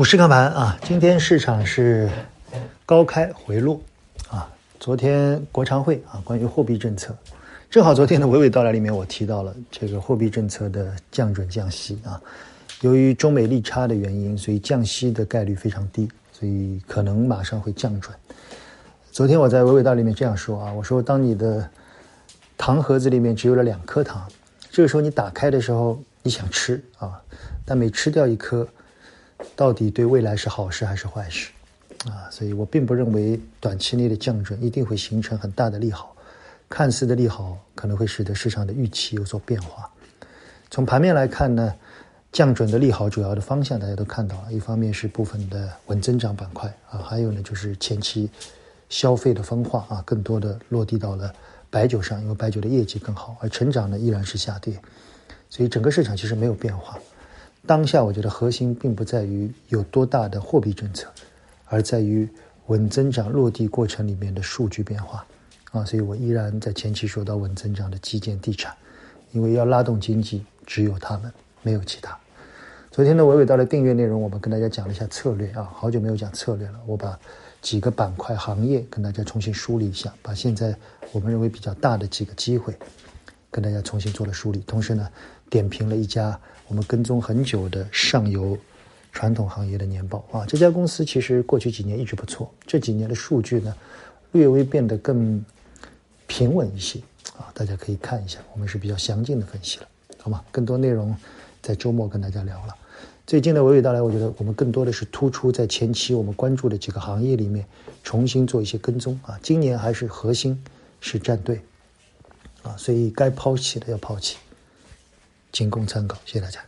[0.00, 2.08] 五市看盘啊，今天市场是
[2.86, 3.78] 高开回落
[4.30, 4.50] 啊。
[4.78, 7.14] 昨天国常会啊，关于货币政策，
[7.68, 12.18] 正好昨天的娓娓道来里面我提到了这个货币政策的降准降息啊。
[12.80, 18.16] 由于中美利差的原因，所以降息的概率非常低，所以可能马上会降准。
[19.12, 21.68] 昨天我在娓娓道里面这样说啊，我说当你的
[22.56, 24.26] 糖盒子里面只有了两颗糖，
[24.70, 27.20] 这个时候你打开的时候你想吃啊，
[27.66, 28.66] 但每吃掉一颗。
[29.60, 31.50] 到底对未来是好事还是坏事
[32.06, 32.24] 啊？
[32.30, 36.16] 所以我并不认为短期内的降准一定会形成很大的利好，
[36.66, 39.86] 看似的利好可能会使得市场的预期有所变化。
[40.70, 41.74] 从盘面来看呢，
[42.32, 48.30] 降准的利好主要的方向大家都看到了，一方面是部分的稳增长板块啊，还有呢就是前期
[48.88, 51.30] 消费的分化啊，更多的落地到了
[51.68, 54.80] 白酒上，因为白酒的业绩更好，而成长呢依然是下跌，
[55.50, 56.98] 所以整个市场其实没有变化。
[57.70, 61.06] 当下我觉得核心并不在于有多大的货币政策，
[61.66, 62.28] 而在于
[62.66, 65.24] 稳增长落地过程里面的数据变化，
[65.70, 68.74] 啊，所以我依然在前期说到稳增长的基建、地产，
[69.30, 72.18] 因为要拉动经济，只有他们，没有其他。
[72.90, 77.16] 昨天的娓娓道来订阅内容，我们跟大家讲了一下策略啊，好久没有讲策略了，我把
[77.62, 80.74] 几个板块、行业跟大家重新梳理一下，把现在
[81.12, 82.74] 我们认为比较大的几个机会。
[83.52, 85.08] 跟大家重新做了梳理，同时呢，
[85.50, 88.56] 点评了一家我们跟踪很久的上游
[89.12, 90.46] 传统行业的年报啊。
[90.46, 93.74] 这家公司其实过去几年一直不错，这几年的数据呢，
[94.32, 95.44] 略微变得更
[96.28, 97.00] 平稳一些
[97.36, 97.50] 啊。
[97.52, 100.42] 大家可以看一下，我们是比较详尽的分析了，好吗？
[100.52, 101.14] 更多内容
[101.60, 102.74] 在周末跟大家聊了。
[103.26, 107.66] 最近的娓娓道来，我觉得我们更多的是突出在前期我们关注的几个行业里面，
[108.04, 109.38] 重新做一些跟踪啊。
[109.42, 110.62] 今年还是核心
[111.00, 111.60] 是站队。
[112.62, 114.36] 啊，所以该抛弃的要抛弃，
[115.52, 116.58] 仅供参考，谢谢大家。